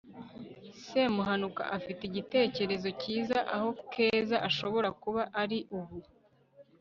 [0.87, 5.97] semuhanuka afite igitekerezo cyiza aho keza ashobora kuba ari ubu